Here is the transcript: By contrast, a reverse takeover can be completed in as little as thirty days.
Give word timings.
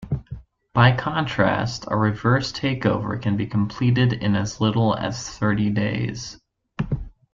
By 0.73 0.95
contrast, 0.95 1.85
a 1.87 1.95
reverse 1.95 2.51
takeover 2.51 3.21
can 3.21 3.37
be 3.37 3.45
completed 3.45 4.13
in 4.13 4.33
as 4.35 4.59
little 4.59 4.95
as 4.97 5.29
thirty 5.37 5.69
days. 5.69 6.39